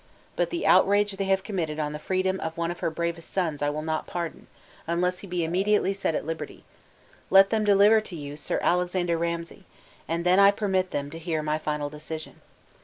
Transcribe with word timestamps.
But 0.35 0.49
the 0.49 0.65
outrage 0.65 1.11
they 1.11 1.25
have 1.25 1.43
committed 1.43 1.77
on 1.77 1.93
the 1.93 1.99
freedom 1.99 2.39
of 2.39 2.57
one 2.57 2.71
of 2.71 2.79
her 2.79 2.89
bravest 2.89 3.29
sons 3.29 3.61
I 3.61 3.69
will 3.69 3.83
not 3.83 4.07
pardon, 4.07 4.47
unless 4.87 5.19
he 5.19 5.27
be 5.27 5.43
immediately 5.43 5.93
set 5.93 6.15
at 6.15 6.25
liberty; 6.25 6.63
let 7.29 7.51
them 7.51 7.63
deliver 7.63 8.01
to 8.01 8.15
you 8.15 8.35
Sir 8.35 8.57
Alexander 8.63 9.15
Ramsay, 9.15 9.63
and 10.07 10.25
then 10.25 10.39
I 10.39 10.49
permit 10.49 10.89
them 10.89 11.11
to 11.11 11.19
hear 11.19 11.43
my 11.43 11.59
final 11.59 11.91
decision. 11.91 12.41